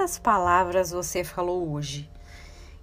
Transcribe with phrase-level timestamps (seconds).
[0.00, 2.08] quantas palavras você falou hoje?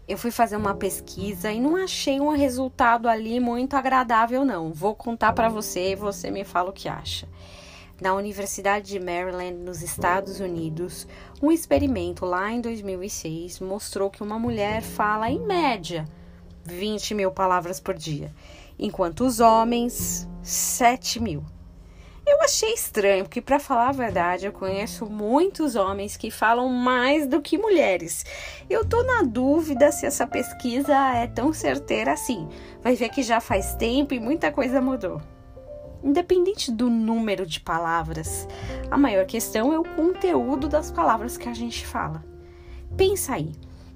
[0.07, 4.71] Eu fui fazer uma pesquisa e não achei um resultado ali muito agradável, não.
[4.71, 7.27] Vou contar para você e você me fala o que acha.
[7.99, 11.07] Na Universidade de Maryland, nos Estados Unidos,
[11.41, 16.05] um experimento lá em 2006 mostrou que uma mulher fala, em média,
[16.65, 18.31] 20 mil palavras por dia,
[18.77, 21.43] enquanto os homens, 7 mil.
[22.47, 27.41] Achei estranho, porque para falar a verdade, eu conheço muitos homens que falam mais do
[27.41, 28.25] que mulheres.
[28.69, 32.47] Eu tô na dúvida se essa pesquisa é tão certeira assim.
[32.81, 35.21] Vai ver que já faz tempo e muita coisa mudou.
[36.01, 38.47] Independente do número de palavras,
[38.89, 42.23] a maior questão é o conteúdo das palavras que a gente fala.
[42.95, 43.51] Pensa aí,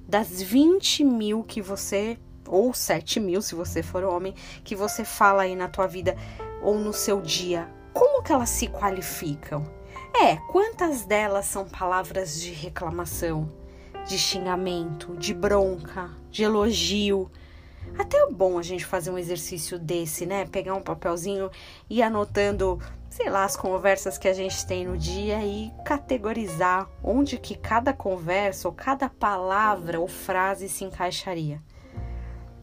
[0.06, 5.44] das 20 mil que você, ou 7 mil se você for homem, que você fala
[5.44, 6.18] aí na tua vida
[6.62, 9.66] ou no seu dia, como que elas se qualificam?
[10.14, 13.50] É, quantas delas são palavras de reclamação,
[14.08, 17.32] de xingamento, de bronca, de elogio?
[17.98, 20.46] Até é bom a gente fazer um exercício desse, né?
[20.46, 21.50] Pegar um papelzinho
[21.90, 26.90] e ir anotando, sei lá, as conversas que a gente tem no dia e categorizar
[27.04, 31.62] onde que cada conversa ou cada palavra ou frase se encaixaria.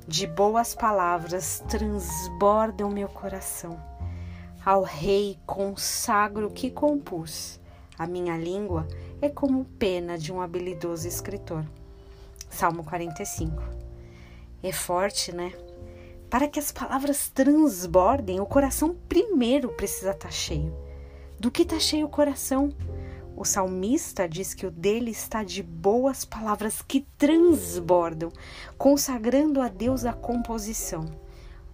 [0.07, 3.98] De boas palavras transborda o meu coração
[4.65, 7.61] ao Rei consagro que compus.
[7.99, 8.87] A minha língua
[9.21, 11.65] é como pena de um habilidoso escritor.
[12.51, 13.63] Salmo 45.
[14.63, 15.53] É forte, né?
[16.31, 20.75] Para que as palavras transbordem, o coração primeiro precisa estar tá cheio.
[21.39, 22.73] Do que está cheio o coração?
[23.37, 28.33] O salmista diz que o dele está de boas palavras que transbordam,
[28.77, 31.07] consagrando a Deus a composição.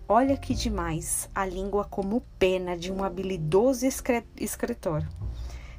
[0.07, 3.87] Olha que demais a língua como pena de um habilidoso
[4.37, 5.03] escritor.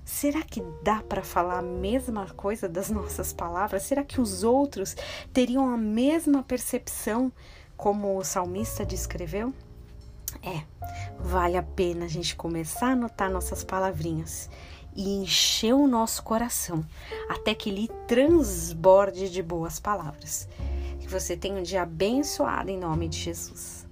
[0.04, 3.84] Será que dá para falar a mesma coisa das nossas palavras?
[3.84, 4.96] Será que os outros
[5.32, 7.32] teriam a mesma percepção
[7.78, 9.54] como o salmista descreveu?
[10.42, 10.64] É,
[11.20, 14.50] vale a pena a gente começar a anotar nossas palavrinhas
[14.96, 16.84] e encher o nosso coração
[17.30, 20.48] até que ele transborde de boas palavras.
[21.00, 23.85] Que você tenha um dia abençoado em nome de Jesus.